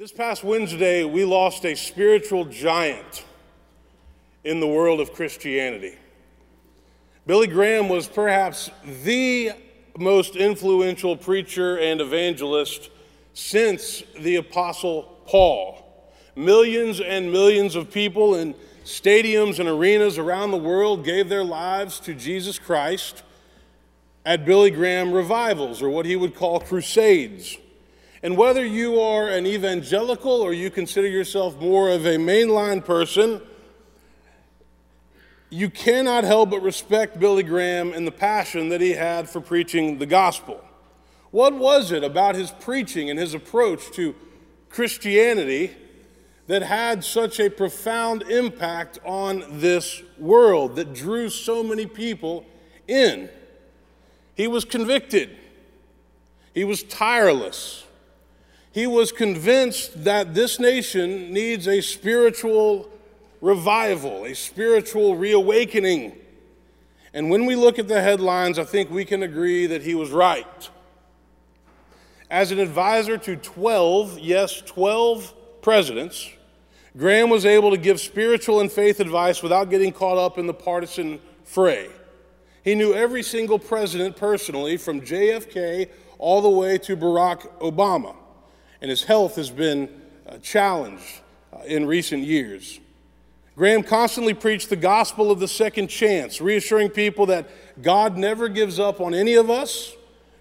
This 0.00 0.12
past 0.12 0.42
Wednesday, 0.42 1.04
we 1.04 1.26
lost 1.26 1.66
a 1.66 1.74
spiritual 1.74 2.46
giant 2.46 3.26
in 4.44 4.58
the 4.58 4.66
world 4.66 4.98
of 4.98 5.12
Christianity. 5.12 5.94
Billy 7.26 7.46
Graham 7.46 7.90
was 7.90 8.08
perhaps 8.08 8.70
the 9.04 9.50
most 9.98 10.36
influential 10.36 11.18
preacher 11.18 11.78
and 11.78 12.00
evangelist 12.00 12.88
since 13.34 14.02
the 14.18 14.36
Apostle 14.36 15.02
Paul. 15.26 15.84
Millions 16.34 17.02
and 17.02 17.30
millions 17.30 17.76
of 17.76 17.92
people 17.92 18.36
in 18.36 18.54
stadiums 18.86 19.58
and 19.58 19.68
arenas 19.68 20.16
around 20.16 20.50
the 20.50 20.56
world 20.56 21.04
gave 21.04 21.28
their 21.28 21.44
lives 21.44 22.00
to 22.00 22.14
Jesus 22.14 22.58
Christ 22.58 23.22
at 24.24 24.46
Billy 24.46 24.70
Graham 24.70 25.12
revivals, 25.12 25.82
or 25.82 25.90
what 25.90 26.06
he 26.06 26.16
would 26.16 26.34
call 26.34 26.58
crusades. 26.58 27.58
And 28.22 28.36
whether 28.36 28.64
you 28.64 29.00
are 29.00 29.28
an 29.28 29.46
evangelical 29.46 30.42
or 30.42 30.52
you 30.52 30.70
consider 30.70 31.08
yourself 31.08 31.58
more 31.58 31.90
of 31.90 32.04
a 32.04 32.16
mainline 32.16 32.84
person, 32.84 33.40
you 35.48 35.70
cannot 35.70 36.24
help 36.24 36.50
but 36.50 36.62
respect 36.62 37.18
Billy 37.18 37.42
Graham 37.42 37.92
and 37.92 38.06
the 38.06 38.12
passion 38.12 38.68
that 38.68 38.80
he 38.80 38.92
had 38.92 39.28
for 39.28 39.40
preaching 39.40 39.98
the 39.98 40.06
gospel. 40.06 40.62
What 41.30 41.54
was 41.54 41.92
it 41.92 42.04
about 42.04 42.34
his 42.34 42.50
preaching 42.50 43.08
and 43.08 43.18
his 43.18 43.34
approach 43.34 43.90
to 43.92 44.14
Christianity 44.68 45.72
that 46.46 46.62
had 46.62 47.04
such 47.04 47.40
a 47.40 47.48
profound 47.48 48.22
impact 48.22 48.98
on 49.04 49.44
this 49.60 50.02
world 50.18 50.76
that 50.76 50.92
drew 50.92 51.30
so 51.30 51.62
many 51.62 51.86
people 51.86 52.44
in? 52.86 53.30
He 54.34 54.46
was 54.46 54.64
convicted, 54.64 55.36
he 56.52 56.64
was 56.64 56.82
tireless. 56.82 57.86
He 58.72 58.86
was 58.86 59.10
convinced 59.10 60.04
that 60.04 60.34
this 60.34 60.60
nation 60.60 61.32
needs 61.32 61.66
a 61.66 61.80
spiritual 61.80 62.88
revival, 63.40 64.24
a 64.24 64.34
spiritual 64.34 65.16
reawakening. 65.16 66.16
And 67.12 67.30
when 67.30 67.46
we 67.46 67.56
look 67.56 67.80
at 67.80 67.88
the 67.88 68.00
headlines, 68.00 68.58
I 68.58 68.64
think 68.64 68.90
we 68.90 69.04
can 69.04 69.24
agree 69.24 69.66
that 69.66 69.82
he 69.82 69.96
was 69.96 70.10
right. 70.10 70.70
As 72.30 72.52
an 72.52 72.60
advisor 72.60 73.18
to 73.18 73.34
12, 73.34 74.20
yes, 74.20 74.60
12 74.60 75.62
presidents, 75.62 76.30
Graham 76.96 77.28
was 77.28 77.44
able 77.44 77.72
to 77.72 77.76
give 77.76 77.98
spiritual 77.98 78.60
and 78.60 78.70
faith 78.70 79.00
advice 79.00 79.42
without 79.42 79.68
getting 79.68 79.92
caught 79.92 80.16
up 80.16 80.38
in 80.38 80.46
the 80.46 80.54
partisan 80.54 81.20
fray. 81.42 81.88
He 82.62 82.76
knew 82.76 82.94
every 82.94 83.24
single 83.24 83.58
president 83.58 84.16
personally, 84.16 84.76
from 84.76 85.00
JFK 85.00 85.88
all 86.18 86.40
the 86.40 86.50
way 86.50 86.78
to 86.78 86.96
Barack 86.96 87.48
Obama 87.58 88.14
and 88.80 88.90
his 88.90 89.04
health 89.04 89.36
has 89.36 89.50
been 89.50 89.88
uh, 90.28 90.38
challenged 90.38 91.20
uh, 91.52 91.62
in 91.64 91.86
recent 91.86 92.24
years. 92.24 92.80
Graham 93.56 93.82
constantly 93.82 94.32
preached 94.32 94.70
the 94.70 94.76
gospel 94.76 95.30
of 95.30 95.38
the 95.38 95.48
second 95.48 95.88
chance, 95.88 96.40
reassuring 96.40 96.88
people 96.88 97.26
that 97.26 97.48
God 97.82 98.16
never 98.16 98.48
gives 98.48 98.78
up 98.78 99.00
on 99.00 99.12
any 99.12 99.34
of 99.34 99.50
us, 99.50 99.94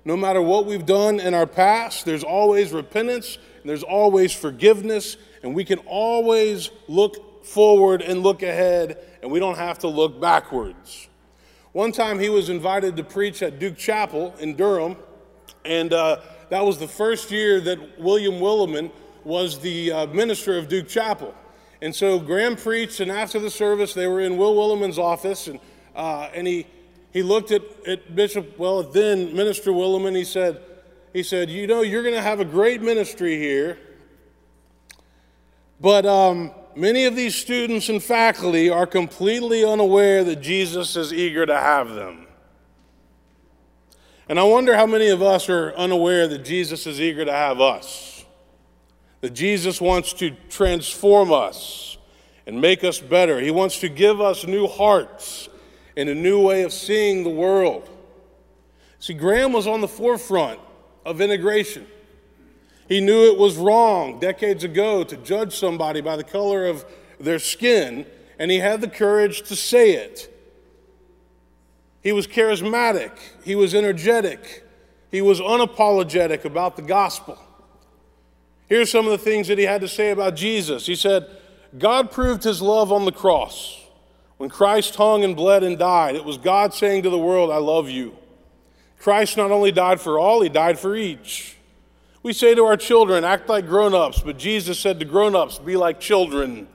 no 0.06 0.16
matter 0.16 0.42
what 0.42 0.66
we've 0.66 0.86
done 0.86 1.20
in 1.20 1.34
our 1.34 1.48
past. 1.48 2.06
There's 2.06 2.24
always 2.24 2.72
repentance, 2.72 3.38
and 3.62 3.70
there's 3.70 3.84
always 3.84 4.32
forgiveness, 4.34 5.18
and 5.44 5.54
we 5.54 5.66
can 5.66 5.80
always 5.80 6.70
look 6.88 7.46
forward 7.46 8.02
and 8.02 8.24
look 8.24 8.42
ahead, 8.44 8.98
and 9.22 9.32
we 9.32 9.40
don't 9.40 9.58
have 9.58 9.80
to 9.80 9.88
look 9.88 10.22
backwards. 10.22 11.10
One 11.72 11.92
time 11.92 12.20
he 12.20 12.30
was 12.30 12.50
invited 12.50 12.96
to 12.98 13.04
preach 13.04 13.44
at 13.44 13.60
Duke 13.60 13.78
Chapel 13.78 14.34
in 14.40 14.56
Durham, 14.56 14.96
and 15.66 15.94
uh, 15.94 16.22
that 16.50 16.66
was 16.66 16.78
the 16.78 16.88
first 16.88 17.32
year 17.32 17.60
that 17.62 18.00
William 18.00 18.36
Willimon 18.36 18.92
was 19.24 19.60
the 19.60 19.92
uh, 19.92 20.06
minister 20.08 20.58
of 20.58 20.68
Duke 20.68 20.88
Chapel. 20.88 21.34
And 21.82 21.96
so 21.96 22.20
Graham 22.20 22.56
preached, 22.56 23.00
and 23.00 23.12
after 23.12 23.40
the 23.40 23.50
service, 23.50 23.94
they 23.94 24.08
were 24.08 24.20
in 24.20 24.38
Will 24.38 24.56
Willimon's 24.56 25.00
office, 25.00 25.48
and, 25.48 25.60
uh, 25.96 26.30
and 26.34 26.46
he, 26.46 26.68
he 27.12 27.24
looked 27.24 27.52
at, 27.52 27.62
at 27.88 28.16
Bishop, 28.16 28.58
well, 28.58 28.84
then 28.84 29.34
Minister 29.36 29.72
Willimon, 29.72 30.16
he 30.16 30.26
said, 30.26 30.62
he 31.14 31.24
said, 31.24 31.50
You 31.50 31.68
know, 31.68 31.82
you're 31.82 32.04
going 32.04 32.16
to 32.16 32.22
have 32.22 32.40
a 32.40 32.46
great 32.46 32.82
ministry 32.82 33.38
here, 33.38 33.78
but 35.80 36.06
um, 36.06 36.52
many 36.76 37.06
of 37.06 37.16
these 37.16 37.36
students 37.36 37.90
and 37.90 38.04
faculty 38.04 38.70
are 38.70 38.86
completely 38.86 39.64
unaware 39.64 40.24
that 40.26 40.42
Jesus 40.42 40.96
is 40.96 41.14
eager 41.14 41.46
to 41.46 41.58
have 41.58 41.90
them. 41.90 42.28
And 44.30 44.40
I 44.40 44.44
wonder 44.44 44.76
how 44.76 44.86
many 44.86 45.10
of 45.10 45.24
us 45.24 45.50
are 45.50 45.74
unaware 45.74 46.28
that 46.28 46.46
Jesus 46.46 46.86
is 46.86 47.02
eager 47.02 47.26
to 47.26 47.32
have 47.32 47.60
us, 47.60 48.24
that 49.22 49.32
Jesus 49.32 49.82
wants 49.82 50.14
to 50.14 50.36
transform 50.50 51.34
us 51.34 51.98
and 52.46 52.62
make 52.62 52.84
us 52.84 53.00
better. 53.00 53.40
He 53.40 53.50
wants 53.50 53.80
to 53.80 53.90
give 53.90 54.22
us 54.22 54.46
new 54.46 54.68
hearts 54.68 55.50
and 55.98 56.10
a 56.10 56.16
new 56.16 56.46
way 56.46 56.62
of 56.62 56.72
seeing 56.72 57.24
the 57.24 57.32
world. 57.32 57.90
See, 59.00 59.16
Graham 59.16 59.52
was 59.52 59.66
on 59.66 59.82
the 59.82 59.88
forefront 59.88 60.60
of 61.06 61.22
integration. 61.22 61.88
He 62.88 63.02
knew 63.02 63.32
it 63.32 63.38
was 63.38 63.58
wrong 63.58 64.20
decades 64.20 64.64
ago 64.64 65.04
to 65.04 65.18
judge 65.18 65.56
somebody 65.56 66.02
by 66.02 66.16
the 66.16 66.24
color 66.24 66.68
of 66.68 66.86
their 67.20 67.40
skin, 67.40 68.06
and 68.38 68.52
he 68.52 68.60
had 68.60 68.82
the 68.82 68.88
courage 68.88 69.42
to 69.50 69.56
say 69.56 69.94
it. 69.94 70.39
He 72.02 72.12
was 72.12 72.28
charismatic, 72.28 73.12
he 73.44 73.56
was 73.56 73.76
energetic, 73.76 74.66
he 75.12 75.22
was 75.22 75.42
unapologetic 75.42 76.46
about 76.46 76.76
the 76.76 76.82
gospel. 76.82 77.38
Here's 78.68 78.92
some 78.92 79.06
of 79.06 79.12
the 79.12 79.18
things 79.18 79.48
that 79.48 79.58
he 79.58 79.66
had 79.66 79.82
to 79.82 79.88
say 79.88 80.12
about 80.12 80.36
Jesus. 80.36 80.86
He 80.86 80.96
said, 80.96 81.28
God 81.78 82.12
proved 82.12 82.44
his 82.44 82.62
love 82.62 82.92
on 82.92 83.06
the 83.06 83.12
cross. 83.12 83.78
When 84.38 84.50
Christ 84.50 84.96
hung 84.96 85.24
and 85.24 85.36
bled 85.36 85.64
and 85.64 85.78
died, 85.78 86.16
it 86.16 86.24
was 86.24 86.38
God 86.38 86.74
saying 86.74 87.04
to 87.04 87.10
the 87.10 87.18
world, 87.18 87.52
I 87.52 87.58
love 87.58 87.90
you. 87.90 88.16
Christ 89.00 89.38
not 89.38 89.52
only 89.52 89.72
died 89.72 90.00
for 90.00 90.20
all, 90.20 90.42
he 90.42 90.50
died 90.50 90.80
for 90.80 90.96
each. 90.96 91.58
We 92.22 92.34
say 92.34 92.54
to 92.54 92.64
our 92.66 92.78
children, 92.78 93.24
act 93.24 93.50
like 93.50 93.66
grown 93.66 93.94
ups, 93.96 94.22
but 94.22 94.38
Jesus 94.38 94.80
said 94.80 95.00
to 95.00 95.06
grown 95.06 95.36
ups, 95.36 95.58
be 95.58 95.78
like 95.78 96.00
children. 96.00 96.68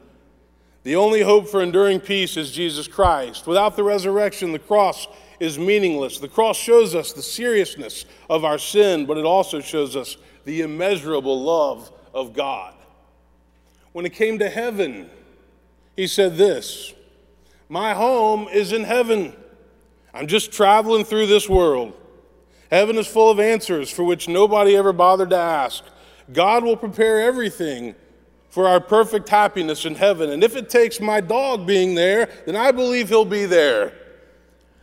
The 0.84 0.96
only 0.96 1.22
hope 1.22 1.48
for 1.48 1.62
enduring 1.62 2.00
peace 2.00 2.36
is 2.36 2.52
Jesus 2.52 2.86
Christ. 2.86 3.46
Without 3.46 3.74
the 3.74 3.82
resurrection, 3.82 4.52
the 4.52 4.58
cross 4.58 5.08
is 5.40 5.58
meaningless. 5.58 6.18
The 6.18 6.28
cross 6.28 6.58
shows 6.58 6.94
us 6.94 7.14
the 7.14 7.22
seriousness 7.22 8.04
of 8.28 8.44
our 8.44 8.58
sin, 8.58 9.06
but 9.06 9.16
it 9.16 9.24
also 9.24 9.60
shows 9.60 9.96
us 9.96 10.18
the 10.44 10.60
immeasurable 10.60 11.42
love 11.42 11.90
of 12.12 12.34
God. 12.34 12.74
When 13.92 14.04
it 14.04 14.12
came 14.12 14.38
to 14.40 14.50
heaven, 14.50 15.08
he 15.96 16.06
said 16.06 16.36
this 16.36 16.92
My 17.70 17.94
home 17.94 18.46
is 18.52 18.72
in 18.72 18.84
heaven. 18.84 19.34
I'm 20.12 20.26
just 20.26 20.52
traveling 20.52 21.04
through 21.04 21.28
this 21.28 21.48
world. 21.48 21.94
Heaven 22.70 22.96
is 22.96 23.06
full 23.06 23.30
of 23.30 23.40
answers 23.40 23.90
for 23.90 24.04
which 24.04 24.28
nobody 24.28 24.76
ever 24.76 24.92
bothered 24.92 25.30
to 25.30 25.36
ask. 25.36 25.82
God 26.30 26.62
will 26.62 26.76
prepare 26.76 27.22
everything 27.22 27.94
for 28.54 28.68
our 28.68 28.78
perfect 28.78 29.28
happiness 29.28 29.84
in 29.84 29.96
heaven. 29.96 30.30
And 30.30 30.44
if 30.44 30.54
it 30.54 30.70
takes 30.70 31.00
my 31.00 31.20
dog 31.20 31.66
being 31.66 31.96
there, 31.96 32.28
then 32.46 32.54
I 32.54 32.70
believe 32.70 33.08
he'll 33.08 33.24
be 33.24 33.46
there. 33.46 33.92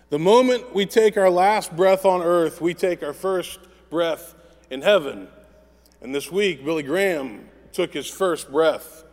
The 0.10 0.20
moment 0.20 0.76
we 0.76 0.86
take 0.86 1.16
our 1.16 1.30
last 1.30 1.74
breath 1.74 2.04
on 2.04 2.22
earth, 2.22 2.60
we 2.60 2.74
take 2.74 3.02
our 3.02 3.14
first 3.14 3.62
breath 3.90 4.36
in 4.70 4.82
heaven. 4.82 5.30
And 6.02 6.14
this 6.14 6.30
week, 6.30 6.66
Billy 6.66 6.84
Graham 6.84 7.48
took 7.72 7.94
his 7.94 8.10
first 8.10 8.52
breath 8.52 9.06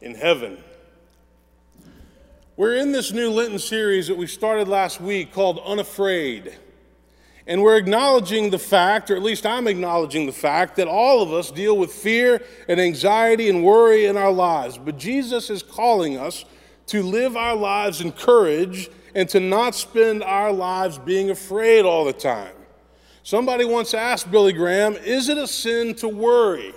in 0.00 0.14
heaven. 0.14 0.62
We're 2.56 2.76
in 2.76 2.92
this 2.92 3.10
new 3.10 3.32
Lenten 3.32 3.58
series 3.58 4.06
that 4.06 4.16
we 4.16 4.28
started 4.28 4.68
last 4.68 5.00
week 5.00 5.32
called 5.32 5.58
Unafraid. 5.66 6.56
And 7.46 7.62
we're 7.62 7.76
acknowledging 7.76 8.50
the 8.50 8.58
fact, 8.58 9.10
or 9.10 9.16
at 9.16 9.22
least 9.22 9.46
I'm 9.46 9.66
acknowledging 9.66 10.26
the 10.26 10.32
fact, 10.32 10.76
that 10.76 10.86
all 10.86 11.22
of 11.22 11.32
us 11.32 11.50
deal 11.50 11.76
with 11.76 11.92
fear 11.92 12.42
and 12.68 12.80
anxiety 12.80 13.48
and 13.48 13.64
worry 13.64 14.06
in 14.06 14.16
our 14.16 14.30
lives. 14.30 14.78
But 14.78 14.98
Jesus 14.98 15.50
is 15.50 15.62
calling 15.62 16.16
us 16.16 16.44
to 16.86 17.02
live 17.02 17.36
our 17.36 17.56
lives 17.56 18.00
in 18.00 18.12
courage 18.12 18.90
and 19.14 19.28
to 19.30 19.40
not 19.40 19.74
spend 19.74 20.22
our 20.22 20.52
lives 20.52 20.98
being 20.98 21.30
afraid 21.30 21.84
all 21.84 22.04
the 22.04 22.12
time. 22.12 22.54
Somebody 23.22 23.64
once 23.64 23.94
asked 23.94 24.30
Billy 24.30 24.52
Graham, 24.52 24.94
Is 24.94 25.28
it 25.28 25.38
a 25.38 25.46
sin 25.46 25.94
to 25.96 26.08
worry? 26.08 26.72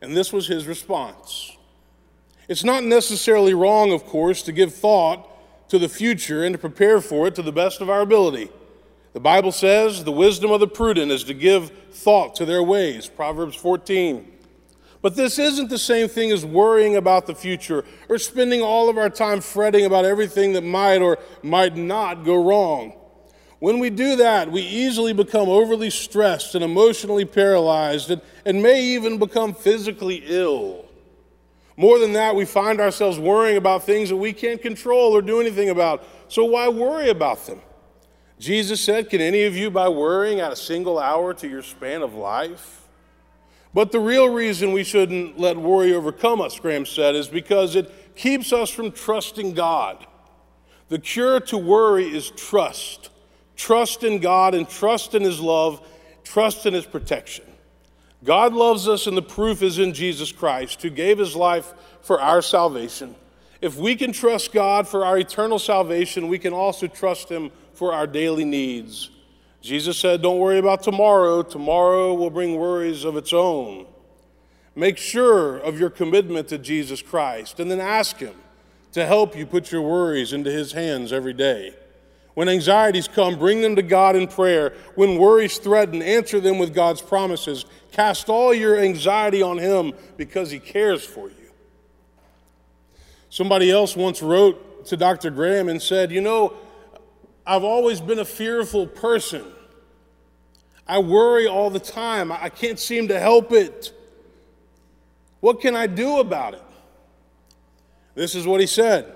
And 0.00 0.16
this 0.16 0.32
was 0.32 0.46
his 0.46 0.66
response. 0.66 1.56
It's 2.48 2.64
not 2.64 2.84
necessarily 2.84 3.54
wrong, 3.54 3.92
of 3.92 4.04
course, 4.04 4.42
to 4.42 4.52
give 4.52 4.74
thought 4.74 5.28
to 5.68 5.78
the 5.78 5.88
future 5.88 6.44
and 6.44 6.52
to 6.52 6.58
prepare 6.58 7.00
for 7.00 7.28
it 7.28 7.34
to 7.36 7.42
the 7.42 7.52
best 7.52 7.80
of 7.80 7.88
our 7.88 8.00
ability. 8.00 8.50
The 9.12 9.20
Bible 9.20 9.50
says 9.50 10.04
the 10.04 10.12
wisdom 10.12 10.52
of 10.52 10.60
the 10.60 10.68
prudent 10.68 11.10
is 11.10 11.24
to 11.24 11.34
give 11.34 11.70
thought 11.90 12.36
to 12.36 12.44
their 12.44 12.62
ways, 12.62 13.08
Proverbs 13.08 13.56
14. 13.56 14.30
But 15.02 15.16
this 15.16 15.38
isn't 15.38 15.68
the 15.68 15.78
same 15.78 16.08
thing 16.08 16.30
as 16.30 16.44
worrying 16.44 16.96
about 16.96 17.26
the 17.26 17.34
future 17.34 17.84
or 18.08 18.18
spending 18.18 18.60
all 18.60 18.88
of 18.88 18.98
our 18.98 19.10
time 19.10 19.40
fretting 19.40 19.86
about 19.86 20.04
everything 20.04 20.52
that 20.52 20.62
might 20.62 20.98
or 20.98 21.18
might 21.42 21.76
not 21.76 22.24
go 22.24 22.44
wrong. 22.44 22.92
When 23.60 23.78
we 23.78 23.90
do 23.90 24.16
that, 24.16 24.50
we 24.50 24.62
easily 24.62 25.12
become 25.12 25.48
overly 25.48 25.90
stressed 25.90 26.54
and 26.54 26.62
emotionally 26.62 27.24
paralyzed 27.24 28.10
and, 28.10 28.22
and 28.44 28.62
may 28.62 28.82
even 28.82 29.18
become 29.18 29.54
physically 29.54 30.22
ill. 30.26 30.86
More 31.76 31.98
than 31.98 32.12
that, 32.12 32.36
we 32.36 32.44
find 32.44 32.80
ourselves 32.80 33.18
worrying 33.18 33.56
about 33.56 33.84
things 33.84 34.10
that 34.10 34.16
we 34.16 34.32
can't 34.32 34.60
control 34.60 35.12
or 35.12 35.22
do 35.22 35.40
anything 35.40 35.70
about. 35.70 36.06
So 36.28 36.44
why 36.44 36.68
worry 36.68 37.08
about 37.08 37.46
them? 37.46 37.60
Jesus 38.40 38.80
said, 38.80 39.10
Can 39.10 39.20
any 39.20 39.42
of 39.42 39.54
you, 39.54 39.70
by 39.70 39.90
worrying, 39.90 40.40
add 40.40 40.50
a 40.50 40.56
single 40.56 40.98
hour 40.98 41.34
to 41.34 41.46
your 41.46 41.62
span 41.62 42.00
of 42.00 42.14
life? 42.14 42.88
But 43.74 43.92
the 43.92 44.00
real 44.00 44.30
reason 44.30 44.72
we 44.72 44.82
shouldn't 44.82 45.38
let 45.38 45.58
worry 45.58 45.94
overcome 45.94 46.40
us, 46.40 46.58
Graham 46.58 46.86
said, 46.86 47.14
is 47.14 47.28
because 47.28 47.76
it 47.76 48.16
keeps 48.16 48.50
us 48.50 48.70
from 48.70 48.92
trusting 48.92 49.52
God. 49.52 50.06
The 50.88 50.98
cure 50.98 51.38
to 51.40 51.58
worry 51.58 52.06
is 52.06 52.30
trust 52.30 53.10
trust 53.56 54.04
in 54.04 54.20
God 54.20 54.54
and 54.54 54.66
trust 54.66 55.14
in 55.14 55.20
His 55.20 55.38
love, 55.38 55.86
trust 56.24 56.64
in 56.64 56.72
His 56.72 56.86
protection. 56.86 57.44
God 58.24 58.54
loves 58.54 58.88
us, 58.88 59.06
and 59.06 59.14
the 59.14 59.22
proof 59.22 59.62
is 59.62 59.78
in 59.78 59.92
Jesus 59.92 60.32
Christ, 60.32 60.80
who 60.80 60.88
gave 60.88 61.18
His 61.18 61.36
life 61.36 61.74
for 62.00 62.18
our 62.22 62.40
salvation. 62.40 63.14
If 63.60 63.76
we 63.76 63.96
can 63.96 64.12
trust 64.12 64.52
God 64.52 64.88
for 64.88 65.04
our 65.04 65.18
eternal 65.18 65.58
salvation, 65.58 66.28
we 66.28 66.38
can 66.38 66.54
also 66.54 66.86
trust 66.86 67.28
Him 67.28 67.50
for 67.80 67.94
our 67.94 68.06
daily 68.06 68.44
needs. 68.44 69.08
Jesus 69.62 69.96
said, 69.96 70.20
Don't 70.20 70.38
worry 70.38 70.58
about 70.58 70.82
tomorrow. 70.82 71.42
Tomorrow 71.42 72.12
will 72.12 72.28
bring 72.28 72.56
worries 72.56 73.04
of 73.04 73.16
its 73.16 73.32
own. 73.32 73.86
Make 74.76 74.98
sure 74.98 75.56
of 75.56 75.80
your 75.80 75.88
commitment 75.88 76.48
to 76.48 76.58
Jesus 76.58 77.00
Christ 77.00 77.58
and 77.58 77.70
then 77.70 77.80
ask 77.80 78.18
Him 78.18 78.34
to 78.92 79.06
help 79.06 79.34
you 79.34 79.46
put 79.46 79.72
your 79.72 79.80
worries 79.80 80.34
into 80.34 80.50
His 80.50 80.72
hands 80.72 81.10
every 81.10 81.32
day. 81.32 81.74
When 82.34 82.50
anxieties 82.50 83.08
come, 83.08 83.38
bring 83.38 83.62
them 83.62 83.76
to 83.76 83.82
God 83.82 84.14
in 84.14 84.28
prayer. 84.28 84.74
When 84.94 85.16
worries 85.16 85.56
threaten, 85.56 86.02
answer 86.02 86.38
them 86.38 86.58
with 86.58 86.74
God's 86.74 87.00
promises. 87.00 87.64
Cast 87.92 88.28
all 88.28 88.52
your 88.52 88.78
anxiety 88.78 89.40
on 89.40 89.56
Him 89.56 89.94
because 90.18 90.50
He 90.50 90.58
cares 90.58 91.02
for 91.02 91.28
you. 91.28 91.50
Somebody 93.30 93.70
else 93.70 93.96
once 93.96 94.20
wrote 94.20 94.84
to 94.88 94.98
Dr. 94.98 95.30
Graham 95.30 95.70
and 95.70 95.80
said, 95.80 96.12
You 96.12 96.20
know, 96.20 96.52
I've 97.50 97.64
always 97.64 98.00
been 98.00 98.20
a 98.20 98.24
fearful 98.24 98.86
person. 98.86 99.44
I 100.86 101.00
worry 101.00 101.48
all 101.48 101.68
the 101.68 101.80
time. 101.80 102.30
I 102.30 102.48
can't 102.48 102.78
seem 102.78 103.08
to 103.08 103.18
help 103.18 103.50
it. 103.50 103.92
What 105.40 105.60
can 105.60 105.74
I 105.74 105.88
do 105.88 106.20
about 106.20 106.54
it? 106.54 106.62
This 108.14 108.36
is 108.36 108.46
what 108.46 108.60
he 108.60 108.68
said. 108.68 109.12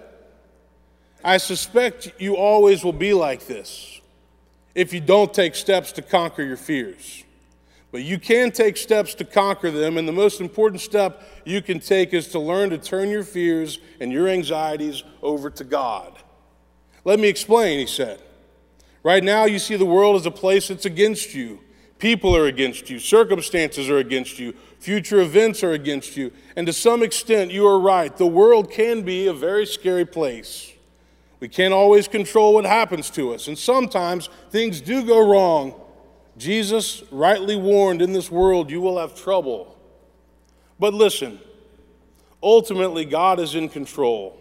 I 1.22 1.36
suspect 1.36 2.12
you 2.18 2.36
always 2.36 2.82
will 2.82 2.92
be 2.92 3.14
like 3.14 3.46
this 3.46 4.00
if 4.74 4.92
you 4.92 5.00
don't 5.00 5.32
take 5.32 5.54
steps 5.54 5.92
to 5.92 6.02
conquer 6.02 6.42
your 6.42 6.56
fears. 6.56 7.22
But 7.92 8.02
you 8.02 8.18
can 8.18 8.50
take 8.50 8.76
steps 8.76 9.14
to 9.14 9.24
conquer 9.24 9.70
them, 9.70 9.96
and 9.96 10.08
the 10.08 10.12
most 10.12 10.40
important 10.40 10.82
step 10.82 11.22
you 11.44 11.62
can 11.62 11.78
take 11.78 12.12
is 12.12 12.26
to 12.30 12.40
learn 12.40 12.70
to 12.70 12.78
turn 12.78 13.10
your 13.10 13.22
fears 13.22 13.78
and 14.00 14.10
your 14.10 14.26
anxieties 14.26 15.04
over 15.22 15.50
to 15.50 15.62
God. 15.62 16.18
Let 17.04 17.20
me 17.20 17.28
explain, 17.28 17.78
he 17.78 17.86
said. 17.86 18.20
Right 19.02 19.22
now, 19.22 19.44
you 19.44 19.58
see 19.58 19.76
the 19.76 19.84
world 19.84 20.16
as 20.16 20.26
a 20.26 20.30
place 20.30 20.68
that's 20.68 20.86
against 20.86 21.34
you. 21.34 21.60
People 21.98 22.36
are 22.36 22.46
against 22.46 22.90
you, 22.90 22.98
circumstances 22.98 23.88
are 23.88 23.98
against 23.98 24.38
you, 24.38 24.52
future 24.78 25.20
events 25.20 25.62
are 25.62 25.72
against 25.72 26.16
you, 26.16 26.32
and 26.56 26.66
to 26.66 26.72
some 26.72 27.02
extent, 27.02 27.50
you 27.50 27.66
are 27.66 27.78
right. 27.78 28.14
The 28.14 28.26
world 28.26 28.70
can 28.70 29.02
be 29.02 29.26
a 29.26 29.32
very 29.32 29.64
scary 29.64 30.04
place. 30.04 30.72
We 31.40 31.48
can't 31.48 31.72
always 31.72 32.08
control 32.08 32.54
what 32.54 32.66
happens 32.66 33.10
to 33.10 33.32
us, 33.32 33.48
and 33.48 33.56
sometimes 33.56 34.28
things 34.50 34.80
do 34.80 35.04
go 35.04 35.26
wrong. 35.26 35.80
Jesus 36.36 37.02
rightly 37.10 37.56
warned 37.56 38.02
in 38.02 38.12
this 38.12 38.30
world 38.30 38.70
you 38.70 38.80
will 38.80 38.98
have 38.98 39.14
trouble. 39.14 39.78
But 40.78 40.94
listen, 40.94 41.38
ultimately, 42.42 43.04
God 43.04 43.38
is 43.38 43.54
in 43.54 43.68
control. 43.68 44.36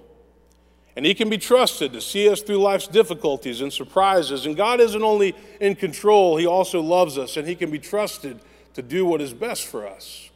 And 0.95 1.05
He 1.05 1.13
can 1.13 1.29
be 1.29 1.37
trusted 1.37 1.93
to 1.93 2.01
see 2.01 2.29
us 2.29 2.41
through 2.41 2.57
life's 2.57 2.87
difficulties 2.87 3.61
and 3.61 3.73
surprises. 3.73 4.45
And 4.45 4.55
God 4.55 4.79
isn't 4.79 5.01
only 5.01 5.35
in 5.59 5.75
control, 5.75 6.37
He 6.37 6.45
also 6.45 6.81
loves 6.81 7.17
us, 7.17 7.37
and 7.37 7.47
He 7.47 7.55
can 7.55 7.71
be 7.71 7.79
trusted 7.79 8.39
to 8.75 8.81
do 8.81 9.05
what 9.05 9.21
is 9.21 9.33
best 9.33 9.65
for 9.65 9.87
us. 9.87 10.29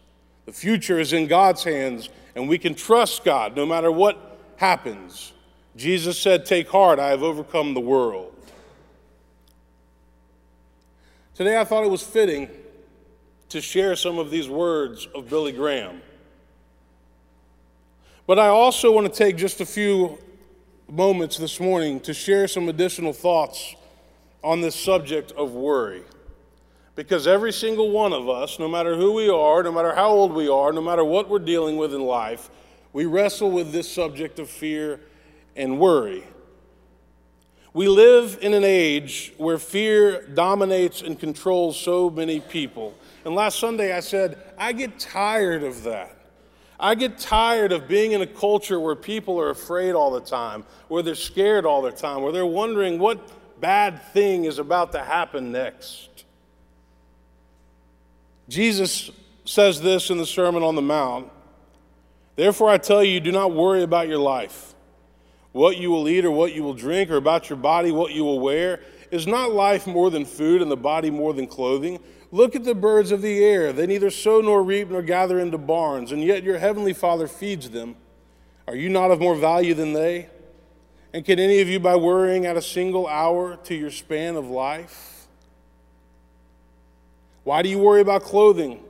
The 0.45 0.53
future 0.53 0.99
is 0.99 1.13
in 1.13 1.27
God's 1.27 1.63
hands, 1.63 2.09
and 2.35 2.47
we 2.47 2.57
can 2.57 2.73
trust 2.73 3.23
God 3.23 3.55
no 3.55 3.65
matter 3.65 3.91
what 3.91 4.39
happens. 4.57 5.33
Jesus 5.75 6.19
said, 6.19 6.45
Take 6.45 6.69
heart, 6.69 6.99
I 6.99 7.09
have 7.09 7.21
overcome 7.21 7.73
the 7.73 7.79
world. 7.79 8.33
Today 11.35 11.59
I 11.59 11.63
thought 11.65 11.83
it 11.83 11.91
was 11.91 12.01
fitting 12.01 12.49
to 13.49 13.61
share 13.61 13.95
some 13.95 14.17
of 14.17 14.31
these 14.31 14.49
words 14.49 15.07
of 15.13 15.29
Billy 15.29 15.51
Graham. 15.51 16.01
But 18.25 18.39
I 18.39 18.47
also 18.47 18.91
want 18.91 19.11
to 19.11 19.13
take 19.15 19.37
just 19.37 19.61
a 19.61 19.65
few 19.65 20.17
moments 20.89 21.37
this 21.37 21.59
morning 21.59 21.99
to 22.01 22.13
share 22.13 22.47
some 22.47 22.69
additional 22.69 23.11
thoughts 23.11 23.75
on 24.43 24.61
this 24.61 24.75
subject 24.75 25.33
of 25.33 25.51
worry. 25.51 26.03
Because 26.95 27.27
every 27.27 27.51
single 27.51 27.91
one 27.91 28.13
of 28.13 28.29
us, 28.29 28.57
no 28.57 28.67
matter 28.67 28.95
who 28.95 29.13
we 29.13 29.29
are, 29.29 29.61
no 29.63 29.71
matter 29.71 29.93
how 29.93 30.09
old 30.09 30.31
we 30.33 30.47
are, 30.47 30.71
no 30.71 30.81
matter 30.81 31.03
what 31.03 31.29
we're 31.29 31.39
dealing 31.39 31.77
with 31.77 31.93
in 31.93 32.01
life, 32.01 32.49
we 32.93 33.05
wrestle 33.05 33.51
with 33.51 33.71
this 33.71 33.91
subject 33.91 34.39
of 34.39 34.49
fear 34.49 35.01
and 35.55 35.79
worry. 35.79 36.23
We 37.73 37.87
live 37.89 38.39
in 38.41 38.53
an 38.53 38.63
age 38.63 39.33
where 39.37 39.57
fear 39.59 40.25
dominates 40.27 41.01
and 41.01 41.19
controls 41.19 41.79
so 41.79 42.09
many 42.09 42.39
people. 42.39 42.95
And 43.25 43.35
last 43.35 43.59
Sunday 43.59 43.95
I 43.95 43.99
said, 43.99 44.41
I 44.57 44.71
get 44.71 44.97
tired 44.97 45.63
of 45.63 45.83
that. 45.83 46.16
I 46.79 46.95
get 46.95 47.17
tired 47.17 47.71
of 47.71 47.87
being 47.87 48.11
in 48.11 48.21
a 48.21 48.27
culture 48.27 48.79
where 48.79 48.95
people 48.95 49.39
are 49.39 49.49
afraid 49.49 49.93
all 49.93 50.11
the 50.11 50.21
time, 50.21 50.63
where 50.87 51.01
they're 51.01 51.15
scared 51.15 51.65
all 51.65 51.81
the 51.81 51.91
time, 51.91 52.21
where 52.21 52.31
they're 52.31 52.45
wondering 52.45 52.99
what 52.99 53.19
bad 53.59 54.03
thing 54.13 54.45
is 54.45 54.59
about 54.59 54.91
to 54.91 54.99
happen 54.99 55.51
next. 55.51 56.25
Jesus 58.47 59.09
says 59.45 59.81
this 59.81 60.09
in 60.09 60.17
the 60.17 60.25
Sermon 60.25 60.63
on 60.63 60.75
the 60.75 60.81
Mount 60.81 61.31
Therefore, 62.35 62.69
I 62.69 62.77
tell 62.77 63.03
you, 63.03 63.19
do 63.19 63.31
not 63.31 63.53
worry 63.53 63.81
about 63.81 64.07
your 64.07 64.19
life 64.19 64.75
what 65.57 65.77
you 65.77 65.89
will 65.89 66.07
eat 66.07 66.23
or 66.23 66.29
what 66.29 66.53
you 66.53 66.61
will 66.61 66.75
drink, 66.75 67.09
or 67.09 67.15
about 67.15 67.49
your 67.49 67.57
body, 67.57 67.91
what 67.91 68.13
you 68.13 68.23
will 68.23 68.39
wear? 68.39 68.79
Is 69.09 69.25
not 69.25 69.51
life 69.51 69.87
more 69.87 70.11
than 70.11 70.23
food 70.23 70.61
and 70.61 70.69
the 70.69 70.77
body 70.77 71.09
more 71.09 71.33
than 71.33 71.47
clothing? 71.47 71.99
Look 72.31 72.55
at 72.55 72.63
the 72.63 72.75
birds 72.75 73.11
of 73.11 73.21
the 73.21 73.43
air. 73.43 73.71
They 73.71 73.87
neither 73.87 74.09
sow 74.09 74.41
nor 74.41 74.61
reap 74.61 74.89
nor 74.89 75.01
gather 75.01 75.39
into 75.39 75.57
barns, 75.57 76.11
and 76.11 76.21
yet 76.23 76.43
your 76.43 76.57
heavenly 76.57 76.93
Father 76.93 77.27
feeds 77.27 77.69
them. 77.69 77.95
Are 78.67 78.75
you 78.75 78.89
not 78.89 79.11
of 79.11 79.21
more 79.21 79.35
value 79.35 79.73
than 79.73 79.93
they? 79.93 80.29
And 81.13 81.23
can 81.23 81.39
any 81.39 81.61
of 81.61 81.69
you, 81.69 81.79
by 81.79 81.95
worrying, 81.95 82.45
add 82.45 82.57
a 82.57 82.61
single 82.61 83.07
hour 83.07 83.55
to 83.63 83.75
your 83.75 83.91
span 83.91 84.35
of 84.35 84.49
life? 84.49 85.27
Why 87.45 87.61
do 87.61 87.69
you 87.69 87.79
worry 87.79 88.01
about 88.01 88.23
clothing? 88.23 88.83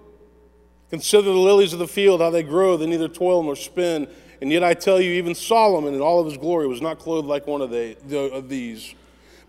Consider 0.89 1.23
the 1.23 1.31
lilies 1.31 1.73
of 1.73 1.79
the 1.79 1.87
field, 1.87 2.21
how 2.21 2.31
they 2.31 2.41
grow, 2.41 2.75
they 2.75 2.87
neither 2.87 3.07
toil 3.07 3.43
nor 3.43 3.55
spin. 3.55 4.07
And 4.41 4.51
yet 4.51 4.63
I 4.63 4.73
tell 4.73 4.99
you, 4.99 5.11
even 5.11 5.35
Solomon 5.35 5.93
in 5.93 6.01
all 6.01 6.19
of 6.19 6.25
his 6.25 6.37
glory 6.37 6.67
was 6.67 6.81
not 6.81 6.97
clothed 6.97 7.27
like 7.27 7.45
one 7.45 7.61
of, 7.61 7.69
the, 7.69 7.95
of 8.33 8.49
these. 8.49 8.95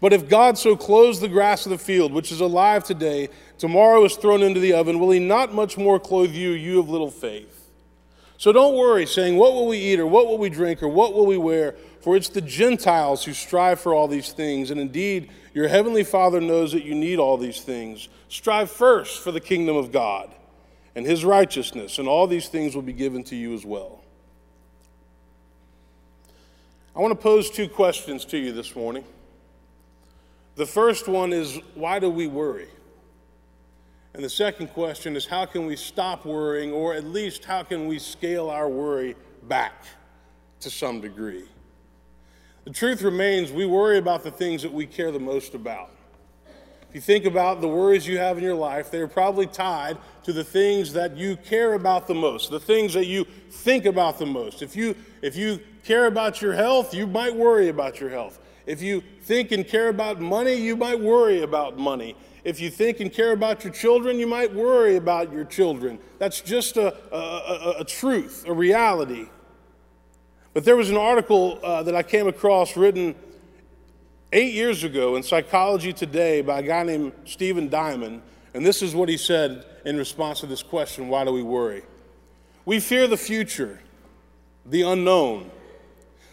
But 0.00 0.12
if 0.12 0.28
God 0.28 0.56
so 0.58 0.76
clothes 0.76 1.20
the 1.20 1.28
grass 1.28 1.66
of 1.66 1.70
the 1.70 1.78
field, 1.78 2.12
which 2.12 2.30
is 2.30 2.40
alive 2.40 2.84
today, 2.84 3.28
tomorrow 3.58 4.04
is 4.04 4.16
thrown 4.16 4.42
into 4.42 4.60
the 4.60 4.72
oven, 4.72 4.98
will 4.98 5.10
he 5.10 5.18
not 5.18 5.52
much 5.52 5.76
more 5.76 5.98
clothe 5.98 6.32
you, 6.32 6.50
you 6.50 6.78
of 6.78 6.88
little 6.88 7.10
faith? 7.10 7.70
So 8.38 8.52
don't 8.52 8.76
worry, 8.76 9.04
saying, 9.04 9.36
What 9.36 9.52
will 9.52 9.66
we 9.66 9.78
eat, 9.78 9.98
or 9.98 10.06
what 10.06 10.26
will 10.28 10.38
we 10.38 10.48
drink, 10.48 10.82
or 10.82 10.88
what 10.88 11.12
will 11.12 11.26
we 11.26 11.36
wear? 11.36 11.74
For 12.00 12.16
it's 12.16 12.28
the 12.28 12.40
Gentiles 12.40 13.24
who 13.24 13.32
strive 13.32 13.80
for 13.80 13.92
all 13.92 14.06
these 14.06 14.32
things. 14.32 14.70
And 14.70 14.80
indeed, 14.80 15.30
your 15.52 15.66
heavenly 15.66 16.04
Father 16.04 16.40
knows 16.40 16.72
that 16.72 16.84
you 16.84 16.94
need 16.94 17.18
all 17.18 17.36
these 17.36 17.60
things. 17.60 18.08
Strive 18.28 18.70
first 18.70 19.20
for 19.20 19.32
the 19.32 19.40
kingdom 19.40 19.76
of 19.76 19.90
God 19.90 20.32
and 20.94 21.04
his 21.04 21.24
righteousness, 21.24 21.98
and 21.98 22.08
all 22.08 22.26
these 22.26 22.48
things 22.48 22.74
will 22.74 22.82
be 22.82 22.92
given 22.92 23.24
to 23.24 23.36
you 23.36 23.54
as 23.54 23.64
well. 23.64 24.00
I 26.94 27.00
want 27.00 27.12
to 27.12 27.22
pose 27.22 27.50
two 27.50 27.68
questions 27.68 28.24
to 28.26 28.38
you 28.38 28.52
this 28.52 28.74
morning. 28.74 29.04
The 30.56 30.66
first 30.66 31.06
one 31.06 31.32
is 31.32 31.60
why 31.74 31.98
do 31.98 32.10
we 32.10 32.26
worry? 32.26 32.68
And 34.14 34.24
the 34.24 34.30
second 34.30 34.68
question 34.68 35.16
is 35.16 35.26
how 35.26 35.44
can 35.46 35.66
we 35.66 35.76
stop 35.76 36.24
worrying, 36.24 36.72
or 36.72 36.94
at 36.94 37.04
least 37.04 37.44
how 37.44 37.62
can 37.62 37.86
we 37.86 37.98
scale 37.98 38.50
our 38.50 38.68
worry 38.68 39.14
back 39.44 39.84
to 40.60 40.70
some 40.70 41.00
degree? 41.00 41.44
The 42.64 42.70
truth 42.70 43.02
remains 43.02 43.52
we 43.52 43.66
worry 43.66 43.98
about 43.98 44.24
the 44.24 44.30
things 44.30 44.62
that 44.62 44.72
we 44.72 44.86
care 44.86 45.10
the 45.10 45.18
most 45.18 45.54
about. 45.54 45.90
If 46.88 46.94
you 46.94 47.00
think 47.02 47.26
about 47.26 47.60
the 47.60 47.68
worries 47.68 48.06
you 48.06 48.16
have 48.16 48.38
in 48.38 48.44
your 48.44 48.54
life, 48.54 48.90
they 48.90 49.00
are 49.00 49.08
probably 49.08 49.46
tied 49.46 49.98
to 50.22 50.32
the 50.32 50.44
things 50.44 50.94
that 50.94 51.18
you 51.18 51.36
care 51.36 51.74
about 51.74 52.06
the 52.06 52.14
most, 52.14 52.50
the 52.50 52.60
things 52.60 52.94
that 52.94 53.06
you 53.06 53.26
think 53.50 53.84
about 53.84 54.18
the 54.18 54.24
most. 54.24 54.62
If 54.62 54.74
you, 54.74 54.96
if 55.20 55.36
you 55.36 55.60
care 55.84 56.06
about 56.06 56.40
your 56.40 56.54
health, 56.54 56.94
you 56.94 57.06
might 57.06 57.34
worry 57.34 57.68
about 57.68 58.00
your 58.00 58.08
health. 58.08 58.38
If 58.64 58.80
you 58.80 59.02
think 59.22 59.52
and 59.52 59.66
care 59.66 59.88
about 59.88 60.18
money, 60.20 60.54
you 60.54 60.76
might 60.76 60.98
worry 60.98 61.42
about 61.42 61.78
money. 61.78 62.16
If 62.48 62.60
you 62.60 62.70
think 62.70 63.00
and 63.00 63.12
care 63.12 63.32
about 63.32 63.62
your 63.62 63.74
children, 63.74 64.18
you 64.18 64.26
might 64.26 64.54
worry 64.54 64.96
about 64.96 65.30
your 65.30 65.44
children. 65.44 65.98
That's 66.18 66.40
just 66.40 66.78
a, 66.78 66.96
a, 67.12 67.18
a, 67.18 67.74
a 67.80 67.84
truth, 67.84 68.46
a 68.46 68.54
reality. 68.54 69.26
But 70.54 70.64
there 70.64 70.74
was 70.74 70.88
an 70.88 70.96
article 70.96 71.58
uh, 71.62 71.82
that 71.82 71.94
I 71.94 72.02
came 72.02 72.26
across 72.26 72.74
written 72.74 73.14
eight 74.32 74.54
years 74.54 74.82
ago 74.82 75.16
in 75.16 75.22
Psychology 75.22 75.92
Today 75.92 76.40
by 76.40 76.60
a 76.60 76.62
guy 76.62 76.84
named 76.84 77.12
Stephen 77.26 77.68
Diamond, 77.68 78.22
and 78.54 78.64
this 78.64 78.80
is 78.80 78.94
what 78.94 79.10
he 79.10 79.18
said 79.18 79.66
in 79.84 79.98
response 79.98 80.40
to 80.40 80.46
this 80.46 80.62
question 80.62 81.08
why 81.08 81.26
do 81.26 81.32
we 81.34 81.42
worry? 81.42 81.82
We 82.64 82.80
fear 82.80 83.06
the 83.06 83.18
future, 83.18 83.78
the 84.64 84.80
unknown. 84.90 85.50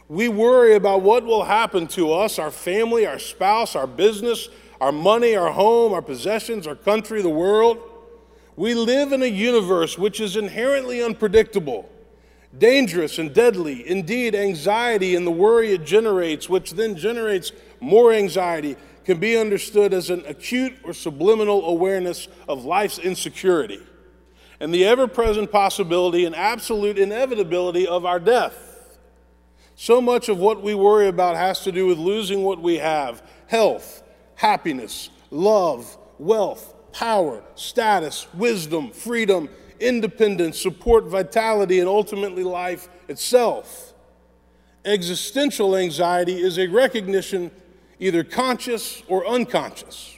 We 0.07 0.29
worry 0.29 0.75
about 0.75 1.01
what 1.01 1.25
will 1.25 1.43
happen 1.43 1.87
to 1.87 2.13
us, 2.13 2.39
our 2.39 2.51
family, 2.51 3.05
our 3.05 3.19
spouse, 3.19 3.75
our 3.75 3.87
business, 3.87 4.47
our 4.81 4.91
money, 4.91 5.35
our 5.35 5.51
home, 5.51 5.93
our 5.93 6.01
possessions, 6.01 6.67
our 6.67 6.75
country, 6.75 7.21
the 7.21 7.29
world. 7.29 7.79
We 8.55 8.73
live 8.73 9.11
in 9.11 9.21
a 9.21 9.27
universe 9.27 9.97
which 9.97 10.19
is 10.19 10.35
inherently 10.35 11.03
unpredictable, 11.03 11.89
dangerous, 12.57 13.17
and 13.17 13.33
deadly. 13.33 13.87
Indeed, 13.87 14.35
anxiety 14.35 15.15
and 15.15 15.27
the 15.27 15.31
worry 15.31 15.73
it 15.73 15.85
generates, 15.85 16.47
which 16.47 16.71
then 16.71 16.95
generates 16.95 17.51
more 17.79 18.13
anxiety, 18.13 18.77
can 19.03 19.19
be 19.19 19.37
understood 19.37 19.93
as 19.93 20.09
an 20.09 20.23
acute 20.25 20.73
or 20.83 20.93
subliminal 20.93 21.67
awareness 21.67 22.27
of 22.47 22.65
life's 22.65 22.97
insecurity 22.97 23.81
and 24.59 24.73
the 24.73 24.85
ever 24.85 25.07
present 25.07 25.51
possibility 25.51 26.25
and 26.25 26.35
absolute 26.35 26.97
inevitability 26.97 27.87
of 27.87 28.05
our 28.05 28.19
death. 28.19 28.97
So 29.75 30.01
much 30.01 30.29
of 30.29 30.39
what 30.39 30.63
we 30.63 30.73
worry 30.73 31.07
about 31.07 31.35
has 31.35 31.59
to 31.61 31.71
do 31.71 31.85
with 31.85 31.97
losing 31.97 32.43
what 32.43 32.61
we 32.61 32.77
have 32.77 33.21
health, 33.47 34.01
happiness, 34.35 35.09
love, 35.31 35.97
wealth, 36.19 36.73
power, 36.91 37.43
status, 37.55 38.27
wisdom, 38.33 38.91
freedom, 38.91 39.49
independence, 39.79 40.59
support, 40.59 41.05
vitality, 41.05 41.79
and 41.79 41.89
ultimately 41.89 42.43
life 42.43 42.87
itself. 43.07 43.93
Existential 44.85 45.75
anxiety 45.75 46.41
is 46.41 46.57
a 46.57 46.67
recognition 46.67 47.51
either 47.99 48.23
conscious 48.23 49.03
or 49.07 49.25
unconscious, 49.27 50.17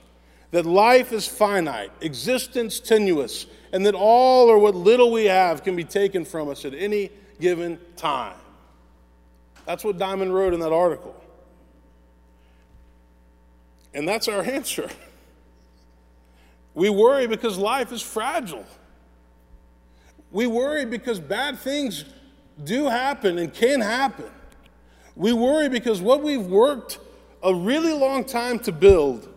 that 0.51 0.65
life 0.65 1.11
is 1.11 1.27
finite, 1.27 1.91
existence 2.01 2.79
tenuous, 2.79 3.45
and 3.71 3.85
that 3.85 3.95
all 3.95 4.47
or 4.47 4.57
what 4.57 4.75
little 4.75 5.11
we 5.11 5.25
have 5.25 5.63
can 5.63 5.75
be 5.75 5.83
taken 5.83 6.25
from 6.25 6.49
us 6.49 6.65
at 6.65 6.73
any 6.73 7.11
given 7.39 7.77
time. 7.95 8.35
That's 9.65 9.83
what 9.83 9.97
Diamond 9.97 10.33
wrote 10.33 10.53
in 10.53 10.59
that 10.61 10.71
article. 10.71 11.15
And 13.97 14.07
that's 14.07 14.27
our 14.27 14.43
answer. 14.43 14.87
We 16.75 16.91
worry 16.91 17.25
because 17.25 17.57
life 17.57 17.91
is 17.91 18.03
fragile. 18.03 18.63
We 20.29 20.45
worry 20.45 20.85
because 20.85 21.19
bad 21.19 21.57
things 21.57 22.05
do 22.63 22.89
happen 22.89 23.39
and 23.39 23.51
can 23.51 23.81
happen. 23.81 24.29
We 25.15 25.33
worry 25.33 25.67
because 25.67 25.99
what 25.99 26.21
we've 26.21 26.45
worked 26.45 26.99
a 27.41 27.51
really 27.55 27.91
long 27.91 28.23
time 28.23 28.59
to 28.59 28.71
build 28.71 29.27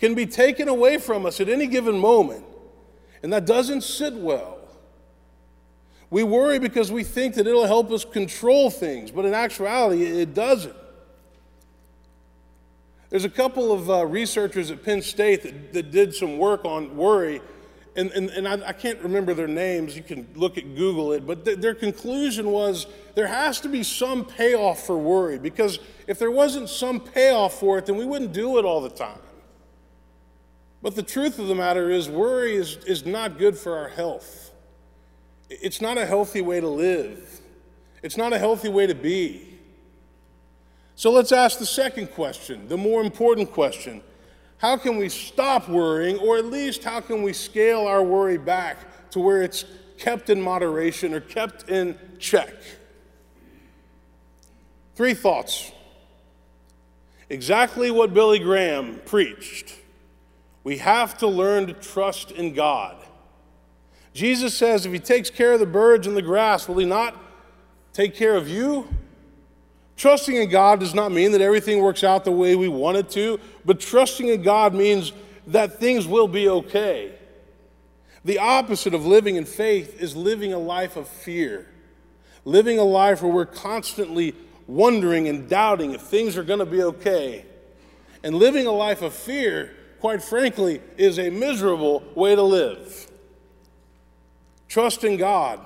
can 0.00 0.16
be 0.16 0.26
taken 0.26 0.66
away 0.66 0.98
from 0.98 1.24
us 1.24 1.40
at 1.40 1.48
any 1.48 1.68
given 1.68 1.96
moment, 1.96 2.44
and 3.22 3.32
that 3.32 3.46
doesn't 3.46 3.82
sit 3.82 4.14
well. 4.14 4.58
We 6.10 6.24
worry 6.24 6.58
because 6.58 6.90
we 6.90 7.04
think 7.04 7.36
that 7.36 7.46
it'll 7.46 7.66
help 7.66 7.92
us 7.92 8.04
control 8.04 8.68
things, 8.68 9.12
but 9.12 9.24
in 9.24 9.32
actuality, 9.32 10.02
it 10.02 10.34
doesn't. 10.34 10.74
There's 13.12 13.26
a 13.26 13.30
couple 13.30 13.72
of 13.72 13.90
uh, 13.90 14.06
researchers 14.06 14.70
at 14.70 14.82
Penn 14.82 15.02
State 15.02 15.42
that, 15.42 15.74
that 15.74 15.90
did 15.90 16.14
some 16.14 16.38
work 16.38 16.64
on 16.64 16.96
worry, 16.96 17.42
and, 17.94 18.10
and, 18.12 18.30
and 18.30 18.48
I, 18.48 18.68
I, 18.68 18.72
can't 18.72 18.98
remember 19.00 19.34
their 19.34 19.46
names. 19.46 19.94
You 19.94 20.02
can 20.02 20.26
look 20.34 20.56
at 20.56 20.74
Google 20.74 21.12
it, 21.12 21.26
but 21.26 21.44
th- 21.44 21.58
their 21.58 21.74
conclusion 21.74 22.46
was 22.46 22.86
there 23.14 23.26
has 23.26 23.60
to 23.60 23.68
be 23.68 23.82
some 23.82 24.24
payoff 24.24 24.86
for 24.86 24.96
worry 24.96 25.38
because 25.38 25.78
if 26.06 26.18
there 26.18 26.30
wasn't 26.30 26.70
some 26.70 27.00
payoff 27.00 27.52
for 27.60 27.76
it, 27.76 27.84
then 27.84 27.98
we 27.98 28.06
wouldn't 28.06 28.32
do 28.32 28.56
it 28.58 28.64
all 28.64 28.80
the 28.80 28.88
time. 28.88 29.20
But 30.80 30.94
the 30.96 31.02
truth 31.02 31.38
of 31.38 31.48
the 31.48 31.54
matter 31.54 31.90
is, 31.90 32.08
worry 32.08 32.54
is, 32.54 32.78
is 32.86 33.04
not 33.04 33.36
good 33.36 33.58
for 33.58 33.76
our 33.76 33.90
health. 33.90 34.52
It's 35.50 35.82
not 35.82 35.98
a 35.98 36.06
healthy 36.06 36.40
way 36.40 36.62
to 36.62 36.68
live, 36.68 37.42
it's 38.02 38.16
not 38.16 38.32
a 38.32 38.38
healthy 38.38 38.70
way 38.70 38.86
to 38.86 38.94
be. 38.94 39.51
So 40.94 41.10
let's 41.10 41.32
ask 41.32 41.58
the 41.58 41.66
second 41.66 42.08
question, 42.08 42.68
the 42.68 42.76
more 42.76 43.02
important 43.02 43.50
question 43.52 44.02
how 44.62 44.76
can 44.76 44.96
we 44.96 45.08
stop 45.08 45.68
worrying, 45.68 46.18
or 46.18 46.38
at 46.38 46.44
least 46.44 46.84
how 46.84 47.00
can 47.00 47.24
we 47.24 47.32
scale 47.32 47.80
our 47.80 48.00
worry 48.00 48.38
back 48.38 49.10
to 49.10 49.18
where 49.18 49.42
it's 49.42 49.64
kept 49.98 50.30
in 50.30 50.40
moderation 50.40 51.12
or 51.12 51.20
kept 51.20 51.68
in 51.68 51.98
check? 52.20 52.54
Three 54.94 55.14
thoughts. 55.14 55.72
Exactly 57.28 57.90
what 57.90 58.14
Billy 58.14 58.38
Graham 58.38 59.00
preached. 59.04 59.80
We 60.62 60.78
have 60.78 61.18
to 61.18 61.26
learn 61.26 61.66
to 61.66 61.72
trust 61.72 62.30
in 62.30 62.54
God. 62.54 62.96
Jesus 64.14 64.56
says, 64.56 64.86
if 64.86 64.92
He 64.92 65.00
takes 65.00 65.28
care 65.28 65.54
of 65.54 65.58
the 65.58 65.66
birds 65.66 66.06
and 66.06 66.16
the 66.16 66.22
grass, 66.22 66.68
will 66.68 66.78
He 66.78 66.84
not 66.84 67.16
take 67.92 68.14
care 68.14 68.36
of 68.36 68.48
you? 68.48 68.86
Trusting 69.96 70.36
in 70.36 70.48
God 70.48 70.80
does 70.80 70.94
not 70.94 71.12
mean 71.12 71.32
that 71.32 71.40
everything 71.40 71.80
works 71.80 72.02
out 72.02 72.24
the 72.24 72.32
way 72.32 72.56
we 72.56 72.68
want 72.68 72.96
it 72.96 73.10
to, 73.10 73.38
but 73.64 73.80
trusting 73.80 74.28
in 74.28 74.42
God 74.42 74.74
means 74.74 75.12
that 75.46 75.78
things 75.78 76.06
will 76.06 76.28
be 76.28 76.48
okay. 76.48 77.14
The 78.24 78.38
opposite 78.38 78.94
of 78.94 79.04
living 79.04 79.36
in 79.36 79.44
faith 79.44 80.00
is 80.00 80.16
living 80.16 80.52
a 80.52 80.58
life 80.58 80.96
of 80.96 81.08
fear, 81.08 81.68
living 82.44 82.78
a 82.78 82.84
life 82.84 83.22
where 83.22 83.32
we're 83.32 83.46
constantly 83.46 84.34
wondering 84.66 85.28
and 85.28 85.48
doubting 85.48 85.92
if 85.92 86.02
things 86.02 86.36
are 86.36 86.44
going 86.44 86.60
to 86.60 86.66
be 86.66 86.82
okay. 86.82 87.44
And 88.22 88.36
living 88.36 88.66
a 88.66 88.72
life 88.72 89.02
of 89.02 89.12
fear, 89.12 89.74
quite 90.00 90.22
frankly, 90.22 90.80
is 90.96 91.18
a 91.18 91.30
miserable 91.30 92.04
way 92.14 92.36
to 92.36 92.42
live. 92.42 93.10
Trust 94.68 95.04
in 95.04 95.16
God. 95.16 95.60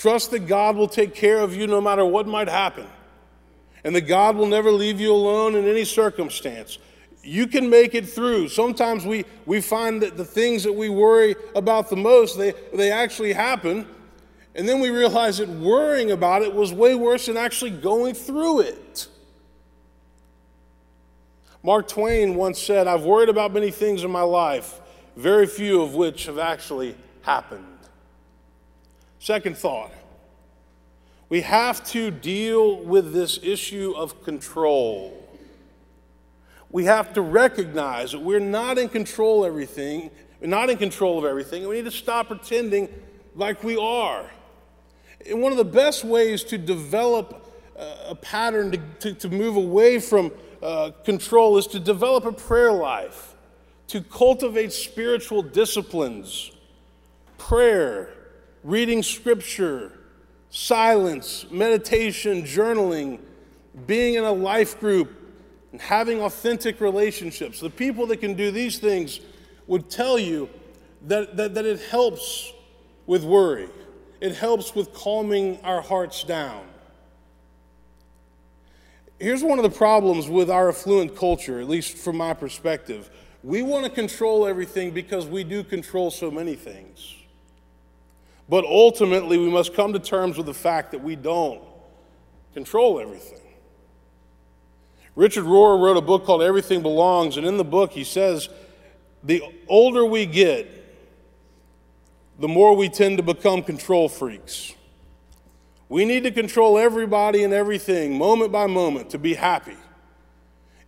Trust 0.00 0.30
that 0.30 0.46
God 0.46 0.76
will 0.76 0.88
take 0.88 1.14
care 1.14 1.40
of 1.40 1.54
you 1.54 1.66
no 1.66 1.78
matter 1.78 2.06
what 2.06 2.26
might 2.26 2.48
happen 2.48 2.86
and 3.84 3.94
that 3.94 4.08
God 4.08 4.34
will 4.34 4.46
never 4.46 4.72
leave 4.72 4.98
you 4.98 5.12
alone 5.12 5.54
in 5.54 5.68
any 5.68 5.84
circumstance. 5.84 6.78
You 7.22 7.46
can 7.46 7.68
make 7.68 7.94
it 7.94 8.08
through. 8.08 8.48
Sometimes 8.48 9.04
we, 9.04 9.26
we 9.44 9.60
find 9.60 10.00
that 10.00 10.16
the 10.16 10.24
things 10.24 10.62
that 10.62 10.72
we 10.72 10.88
worry 10.88 11.36
about 11.54 11.90
the 11.90 11.96
most, 11.96 12.38
they, 12.38 12.54
they 12.72 12.90
actually 12.90 13.34
happen. 13.34 13.86
And 14.54 14.66
then 14.66 14.80
we 14.80 14.88
realize 14.88 15.36
that 15.36 15.50
worrying 15.50 16.12
about 16.12 16.40
it 16.40 16.54
was 16.54 16.72
way 16.72 16.94
worse 16.94 17.26
than 17.26 17.36
actually 17.36 17.72
going 17.72 18.14
through 18.14 18.60
it. 18.60 19.06
Mark 21.62 21.88
Twain 21.88 22.36
once 22.36 22.58
said, 22.58 22.86
I've 22.86 23.04
worried 23.04 23.28
about 23.28 23.52
many 23.52 23.70
things 23.70 24.02
in 24.02 24.10
my 24.10 24.22
life, 24.22 24.80
very 25.14 25.46
few 25.46 25.82
of 25.82 25.94
which 25.94 26.24
have 26.24 26.38
actually 26.38 26.96
happened. 27.20 27.66
Second 29.20 29.56
thought 29.56 29.92
we 31.28 31.42
have 31.42 31.84
to 31.84 32.10
deal 32.10 32.82
with 32.82 33.12
this 33.12 33.38
issue 33.42 33.92
of 33.96 34.24
control. 34.24 35.16
We 36.70 36.86
have 36.86 37.12
to 37.12 37.20
recognize 37.20 38.12
that 38.12 38.20
we're 38.20 38.40
not 38.40 38.78
in 38.78 38.88
control 38.88 39.44
of 39.44 39.48
everything, 39.48 40.10
we're 40.40 40.48
not 40.48 40.70
in 40.70 40.78
control 40.78 41.18
of 41.18 41.26
everything, 41.26 41.62
and 41.62 41.68
we 41.68 41.76
need 41.76 41.84
to 41.84 41.90
stop 41.90 42.28
pretending 42.28 42.88
like 43.36 43.62
we 43.62 43.76
are. 43.76 44.28
And 45.28 45.42
one 45.42 45.52
of 45.52 45.58
the 45.58 45.64
best 45.64 46.02
ways 46.02 46.42
to 46.44 46.56
develop 46.56 47.46
a 47.76 48.14
pattern 48.14 48.72
to, 48.72 48.78
to, 49.00 49.12
to 49.12 49.28
move 49.28 49.56
away 49.56 50.00
from 50.00 50.32
uh, 50.62 50.92
control 51.04 51.58
is 51.58 51.66
to 51.68 51.78
develop 51.78 52.24
a 52.24 52.32
prayer 52.32 52.72
life, 52.72 53.34
to 53.88 54.00
cultivate 54.00 54.72
spiritual 54.72 55.42
disciplines, 55.42 56.52
prayer, 57.36 58.14
reading 58.62 59.02
scripture, 59.02 59.92
silence, 60.50 61.46
meditation, 61.50 62.42
journaling, 62.42 63.20
being 63.86 64.14
in 64.14 64.24
a 64.24 64.32
life 64.32 64.78
group, 64.80 65.10
and 65.72 65.80
having 65.80 66.20
authentic 66.20 66.80
relationships. 66.80 67.60
The 67.60 67.70
people 67.70 68.06
that 68.08 68.18
can 68.18 68.34
do 68.34 68.50
these 68.50 68.78
things 68.78 69.20
would 69.66 69.88
tell 69.88 70.18
you 70.18 70.50
that, 71.06 71.36
that, 71.36 71.54
that 71.54 71.64
it 71.64 71.80
helps 71.80 72.52
with 73.06 73.24
worry, 73.24 73.68
it 74.20 74.34
helps 74.34 74.74
with 74.74 74.92
calming 74.92 75.60
our 75.62 75.80
hearts 75.80 76.24
down. 76.24 76.64
Here's 79.18 79.42
one 79.42 79.58
of 79.58 79.64
the 79.64 79.76
problems 79.76 80.28
with 80.28 80.50
our 80.50 80.70
affluent 80.70 81.14
culture, 81.14 81.60
at 81.60 81.68
least 81.68 81.98
from 81.98 82.16
my 82.16 82.32
perspective. 82.32 83.10
We 83.42 83.62
want 83.62 83.84
to 83.84 83.90
control 83.90 84.46
everything 84.46 84.92
because 84.92 85.26
we 85.26 85.44
do 85.44 85.62
control 85.62 86.10
so 86.10 86.30
many 86.30 86.54
things. 86.54 87.16
But 88.50 88.64
ultimately, 88.64 89.38
we 89.38 89.48
must 89.48 89.74
come 89.74 89.92
to 89.92 90.00
terms 90.00 90.36
with 90.36 90.46
the 90.46 90.54
fact 90.54 90.90
that 90.90 91.02
we 91.02 91.14
don't 91.14 91.62
control 92.52 92.98
everything. 92.98 93.38
Richard 95.14 95.44
Rohr 95.44 95.80
wrote 95.80 95.96
a 95.96 96.00
book 96.00 96.24
called 96.24 96.42
Everything 96.42 96.82
Belongs, 96.82 97.36
and 97.36 97.46
in 97.46 97.58
the 97.58 97.64
book 97.64 97.92
he 97.92 98.02
says, 98.02 98.48
the 99.22 99.40
older 99.68 100.04
we 100.04 100.26
get, 100.26 100.68
the 102.40 102.48
more 102.48 102.74
we 102.74 102.88
tend 102.88 103.18
to 103.18 103.22
become 103.22 103.62
control 103.62 104.08
freaks. 104.08 104.74
We 105.88 106.04
need 106.04 106.24
to 106.24 106.32
control 106.32 106.76
everybody 106.76 107.44
and 107.44 107.52
everything, 107.52 108.18
moment 108.18 108.50
by 108.50 108.66
moment, 108.66 109.10
to 109.10 109.18
be 109.18 109.34
happy. 109.34 109.76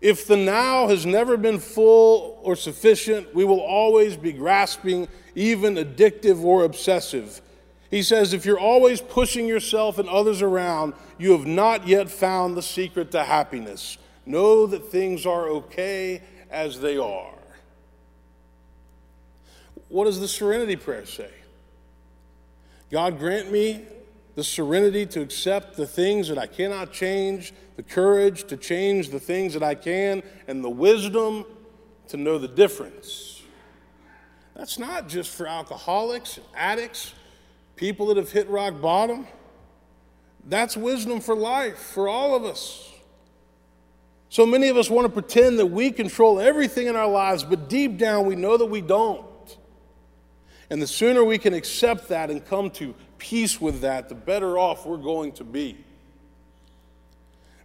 If 0.00 0.26
the 0.26 0.36
now 0.36 0.88
has 0.88 1.06
never 1.06 1.36
been 1.36 1.60
full 1.60 2.40
or 2.42 2.56
sufficient, 2.56 3.32
we 3.32 3.44
will 3.44 3.60
always 3.60 4.16
be 4.16 4.32
grasping, 4.32 5.06
even 5.36 5.76
addictive 5.76 6.42
or 6.42 6.64
obsessive. 6.64 7.40
He 7.92 8.02
says, 8.02 8.32
if 8.32 8.46
you're 8.46 8.58
always 8.58 9.02
pushing 9.02 9.46
yourself 9.46 9.98
and 9.98 10.08
others 10.08 10.40
around, 10.40 10.94
you 11.18 11.32
have 11.32 11.46
not 11.46 11.86
yet 11.86 12.10
found 12.10 12.56
the 12.56 12.62
secret 12.62 13.10
to 13.10 13.22
happiness. 13.22 13.98
Know 14.24 14.66
that 14.66 14.90
things 14.90 15.26
are 15.26 15.46
okay 15.48 16.22
as 16.50 16.80
they 16.80 16.96
are. 16.96 17.34
What 19.88 20.06
does 20.06 20.20
the 20.20 20.26
serenity 20.26 20.74
prayer 20.74 21.04
say? 21.04 21.28
God 22.90 23.18
grant 23.18 23.52
me 23.52 23.82
the 24.36 24.44
serenity 24.44 25.04
to 25.04 25.20
accept 25.20 25.76
the 25.76 25.86
things 25.86 26.28
that 26.28 26.38
I 26.38 26.46
cannot 26.46 26.92
change, 26.92 27.52
the 27.76 27.82
courage 27.82 28.44
to 28.44 28.56
change 28.56 29.10
the 29.10 29.20
things 29.20 29.52
that 29.52 29.62
I 29.62 29.74
can, 29.74 30.22
and 30.48 30.64
the 30.64 30.70
wisdom 30.70 31.44
to 32.08 32.16
know 32.16 32.38
the 32.38 32.48
difference. 32.48 33.42
That's 34.54 34.78
not 34.78 35.10
just 35.10 35.30
for 35.30 35.46
alcoholics, 35.46 36.38
and 36.38 36.46
addicts, 36.56 37.12
people 37.82 38.06
that 38.06 38.16
have 38.16 38.30
hit 38.30 38.48
rock 38.48 38.80
bottom. 38.80 39.26
That's 40.48 40.76
wisdom 40.76 41.18
for 41.18 41.34
life, 41.34 41.76
for 41.76 42.06
all 42.06 42.36
of 42.36 42.44
us. 42.44 42.88
So 44.28 44.46
many 44.46 44.68
of 44.68 44.76
us 44.76 44.88
want 44.88 45.04
to 45.06 45.12
pretend 45.12 45.58
that 45.58 45.66
we 45.66 45.90
control 45.90 46.38
everything 46.38 46.86
in 46.86 46.94
our 46.94 47.08
lives, 47.08 47.42
but 47.42 47.68
deep 47.68 47.98
down 47.98 48.24
we 48.26 48.36
know 48.36 48.56
that 48.56 48.66
we 48.66 48.82
don't. 48.82 49.26
And 50.70 50.80
the 50.80 50.86
sooner 50.86 51.24
we 51.24 51.38
can 51.38 51.54
accept 51.54 52.08
that 52.10 52.30
and 52.30 52.46
come 52.46 52.70
to 52.70 52.94
peace 53.18 53.60
with 53.60 53.80
that, 53.80 54.08
the 54.08 54.14
better 54.14 54.56
off 54.56 54.86
we're 54.86 54.96
going 54.96 55.32
to 55.32 55.44
be. 55.44 55.76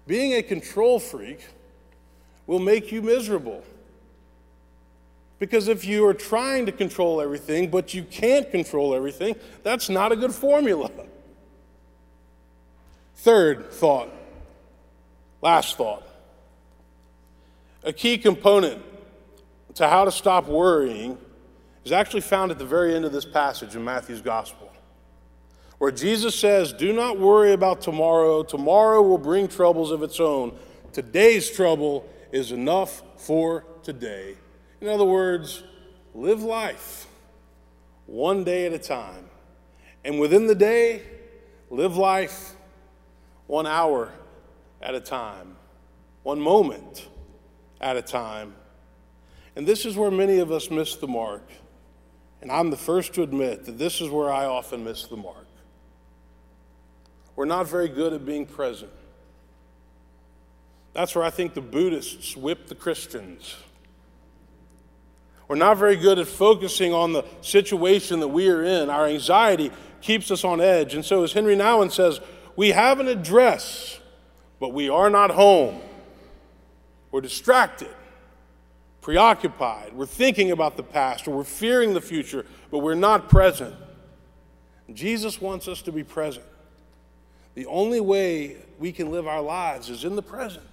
Being 0.07 0.33
a 0.33 0.41
control 0.41 1.00
freak 1.00 1.45
will 2.47 2.57
make 2.57 2.91
you 2.91 3.03
miserable. 3.03 3.63
Because 5.39 5.67
if 5.67 5.86
you 5.86 6.06
are 6.08 6.13
trying 6.13 6.65
to 6.65 6.72
control 6.72 7.22
everything, 7.22 7.70
but 7.70 7.94
you 7.94 8.03
can't 8.03 8.50
control 8.50 8.96
everything, 8.96 9.36
that's 9.63 9.89
not 9.89 10.12
a 10.12 10.15
good 10.15 10.34
formula. 10.34 10.89
Third 13.15 13.72
thought, 13.72 14.10
last 15.41 15.77
thought. 15.77 16.03
A 17.84 17.94
key 17.94 18.17
component 18.17 18.84
to 19.75 19.88
how 19.88 20.06
to 20.06 20.12
stop 20.12 20.48
worrying 20.48 21.17
is 21.86 21.91
actually 21.91 22.22
found 22.22 22.51
at 22.51 22.58
the 22.58 22.65
very 22.65 22.96
end 22.96 23.06
of 23.06 23.12
this 23.12 23.25
passage 23.25 23.75
in 23.75 23.84
Matthew's 23.84 24.22
Gospel 24.22 24.67
where 25.77 25.91
Jesus 25.91 26.36
says, 26.36 26.74
Do 26.74 26.94
not 26.94 27.20
worry 27.20 27.53
about 27.53 27.82
tomorrow. 27.82 28.44
Tomorrow 28.44 29.01
will 29.01 29.17
bring 29.17 29.48
troubles 29.48 29.91
of 29.91 30.03
its 30.03 30.20
own. 30.20 30.58
Today's 30.91 31.50
trouble 31.50 32.08
is 32.32 32.51
enough 32.51 33.03
for 33.17 33.63
today. 33.84 34.36
In 34.79 34.88
other 34.88 35.05
words, 35.05 35.63
live 36.13 36.43
life 36.43 37.07
one 38.05 38.43
day 38.43 38.65
at 38.65 38.74
a 38.74 38.79
time. 38.79 39.29
And 40.05 40.19
within 40.19 40.48
the 40.48 40.55
day, 40.55 41.01
live 41.69 41.98
life 41.98 42.53
one 43.48 43.65
hour 43.65 44.12
at 44.81 44.93
a 44.93 45.00
time, 45.00 45.55
one 46.24 46.39
moment 46.39 47.07
at 47.81 47.98
a 47.98 48.01
time. 48.01 48.55
And 49.55 49.67
this 49.67 49.86
is 49.86 49.98
where 49.98 50.12
many 50.12 50.38
of 50.38 50.51
us 50.51 50.69
miss 50.69 50.96
the 50.96 51.07
mark. 51.07 51.50
And 52.41 52.51
I'm 52.51 52.69
the 52.69 52.77
first 52.77 53.13
to 53.15 53.24
admit 53.24 53.65
that 53.65 53.79
this 53.79 54.00
is 54.00 54.10
where 54.10 54.31
I 54.31 54.46
often 54.46 54.84
miss 54.84 55.05
the 55.05 55.17
mark. 55.17 55.48
We're 57.36 57.46
not 57.46 57.67
very 57.67 57.89
good 57.89 58.13
at 58.13 58.25
being 58.25 58.46
present. 58.46 58.91
That's 60.93 61.15
where 61.15 61.23
I 61.23 61.30
think 61.30 61.54
the 61.54 61.62
Buddhists 61.62 62.36
whip 62.36 62.67
the 62.67 62.75
Christians. 62.75 63.56
We're 65.47 65.55
not 65.55 65.77
very 65.77 65.95
good 65.95 66.19
at 66.19 66.27
focusing 66.27 66.93
on 66.93 67.13
the 67.13 67.23
situation 67.41 68.19
that 68.19 68.27
we 68.27 68.49
are 68.49 68.63
in. 68.63 68.89
Our 68.89 69.07
anxiety 69.07 69.71
keeps 70.01 70.29
us 70.29 70.43
on 70.43 70.60
edge. 70.60 70.93
And 70.93 71.05
so, 71.05 71.23
as 71.23 71.33
Henry 71.33 71.55
Nouwen 71.55 71.91
says, 71.91 72.19
we 72.55 72.69
have 72.69 72.99
an 72.99 73.07
address, 73.07 73.99
but 74.60 74.73
we 74.73 74.89
are 74.89 75.10
not 75.10 75.31
home. 75.31 75.79
We're 77.12 77.21
distracted, 77.21 77.93
preoccupied. 79.01 79.93
We're 79.93 80.05
thinking 80.05 80.51
about 80.51 80.75
the 80.75 80.83
past, 80.83 81.27
or 81.27 81.38
we're 81.38 81.43
fearing 81.43 81.93
the 81.93 82.01
future, 82.01 82.45
but 82.69 82.79
we're 82.79 82.95
not 82.95 83.29
present. 83.29 83.73
Jesus 84.93 85.39
wants 85.41 85.67
us 85.67 85.81
to 85.83 85.91
be 85.91 86.03
present. 86.03 86.45
The 87.55 87.65
only 87.65 87.99
way 87.99 88.57
we 88.79 88.91
can 88.91 89.12
live 89.12 89.27
our 89.27 89.41
lives 89.41 89.89
is 89.89 90.03
in 90.03 90.15
the 90.15 90.21
present. 90.21 90.65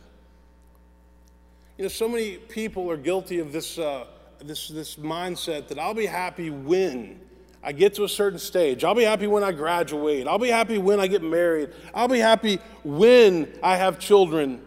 You 1.78 1.84
know, 1.84 1.88
so 1.88 2.08
many 2.08 2.36
people 2.36 2.90
are 2.90 2.96
guilty 2.96 3.38
of 3.38 3.52
this, 3.52 3.78
uh, 3.78 4.06
this, 4.46 4.68
this 4.68 4.96
mindset 4.96 5.68
that 5.68 5.78
I'll 5.78 5.94
be 5.94 6.06
happy 6.06 6.50
when 6.50 7.20
I 7.62 7.72
get 7.72 7.94
to 7.94 8.04
a 8.04 8.08
certain 8.08 8.38
stage. 8.38 8.84
I'll 8.84 8.94
be 8.94 9.04
happy 9.04 9.26
when 9.26 9.42
I 9.42 9.52
graduate. 9.52 10.26
I'll 10.26 10.38
be 10.38 10.50
happy 10.50 10.78
when 10.78 11.00
I 11.00 11.06
get 11.06 11.22
married. 11.22 11.70
I'll 11.94 12.08
be 12.08 12.18
happy 12.18 12.58
when 12.84 13.52
I 13.62 13.76
have 13.76 13.98
children. 13.98 14.60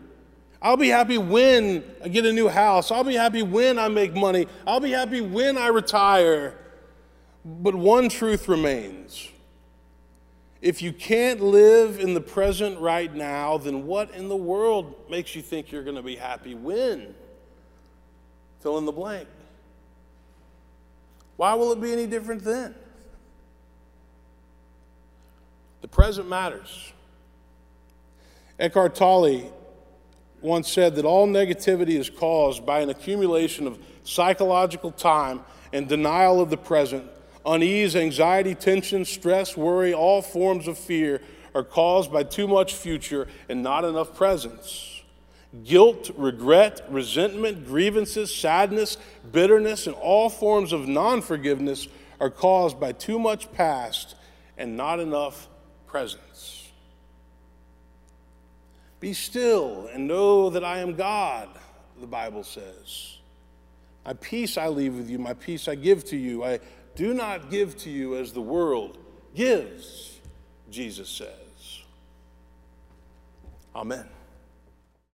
I'll 0.61 0.77
be 0.77 0.89
happy 0.89 1.17
when 1.17 1.83
I 2.03 2.07
get 2.07 2.25
a 2.25 2.33
new 2.33 2.47
house. 2.47 2.89
I'll 2.89 3.03
be 3.03 3.13
happy 3.13 3.43
when 3.43 3.77
I 3.77 3.87
make 3.87 4.15
money. 4.15 4.47
I'll 4.65 4.79
be 4.79 4.91
happy 4.91 5.21
when 5.21 5.57
I 5.57 5.67
retire. 5.67 6.55
But 7.45 7.75
one 7.75 8.09
truth 8.09 8.47
remains 8.47 9.29
if 10.61 10.81
you 10.81 10.91
can't 10.91 11.39
live 11.39 11.99
in 11.99 12.13
the 12.13 12.21
present 12.21 12.79
right 12.79 13.13
now, 13.13 13.57
then 13.57 13.85
what 13.85 14.11
in 14.11 14.27
the 14.27 14.35
world 14.35 14.95
makes 15.09 15.35
you 15.35 15.41
think 15.41 15.71
you're 15.71 15.83
going 15.83 15.95
to 15.95 16.01
be 16.01 16.15
happy 16.15 16.55
when? 16.55 17.13
Fill 18.61 18.77
in 18.77 18.85
the 18.85 18.91
blank. 18.91 19.27
Why 21.37 21.53
will 21.53 21.71
it 21.71 21.79
be 21.79 21.93
any 21.93 22.07
different 22.07 22.43
then? 22.43 22.75
The 25.81 25.87
present 25.87 26.27
matters. 26.27 26.91
Eckhart 28.59 28.95
Tolle 28.95 29.53
once 30.41 30.71
said 30.71 30.95
that 30.95 31.05
all 31.05 31.27
negativity 31.27 31.99
is 31.99 32.09
caused 32.09 32.65
by 32.65 32.81
an 32.81 32.89
accumulation 32.89 33.67
of 33.67 33.79
psychological 34.03 34.91
time 34.91 35.41
and 35.71 35.87
denial 35.87 36.41
of 36.41 36.49
the 36.49 36.57
present 36.57 37.09
unease, 37.45 37.95
anxiety, 37.95 38.53
tension, 38.53 39.05
stress, 39.05 39.55
worry, 39.55 39.93
all 39.93 40.21
forms 40.21 40.67
of 40.67 40.77
fear 40.77 41.21
are 41.55 41.63
caused 41.63 42.11
by 42.11 42.21
too 42.21 42.47
much 42.47 42.75
future 42.75 43.27
and 43.47 43.63
not 43.63 43.85
enough 43.85 44.13
presence. 44.13 44.96
Guilt, 45.63 46.11
regret, 46.17 46.85
resentment, 46.89 47.65
grievances, 47.65 48.35
sadness, 48.35 48.97
bitterness, 49.31 49.87
and 49.87 49.95
all 49.95 50.29
forms 50.29 50.73
of 50.73 50.87
non 50.87 51.21
forgiveness 51.21 51.87
are 52.19 52.29
caused 52.29 52.79
by 52.79 52.91
too 52.91 53.17
much 53.17 53.51
past 53.53 54.15
and 54.57 54.75
not 54.75 54.99
enough 54.99 55.47
presence. 55.85 56.69
Be 58.99 59.13
still 59.13 59.89
and 59.93 60.07
know 60.07 60.49
that 60.49 60.63
I 60.63 60.79
am 60.79 60.95
God, 60.95 61.49
the 61.99 62.07
Bible 62.07 62.43
says. 62.43 63.17
My 64.05 64.13
peace 64.13 64.57
I 64.57 64.67
leave 64.67 64.95
with 64.95 65.09
you, 65.09 65.19
my 65.19 65.33
peace 65.33 65.67
I 65.67 65.75
give 65.75 66.03
to 66.05 66.17
you. 66.17 66.43
I 66.43 66.59
do 66.95 67.13
not 67.13 67.51
give 67.51 67.77
to 67.79 67.89
you 67.89 68.15
as 68.15 68.31
the 68.31 68.41
world 68.41 68.97
gives, 69.35 70.19
Jesus 70.69 71.09
says. 71.09 71.83
Amen. 73.75 74.07